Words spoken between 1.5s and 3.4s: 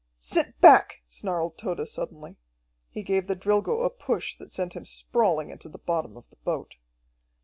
Tode suddenly. He gave the